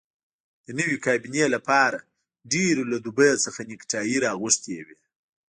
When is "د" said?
0.65-0.67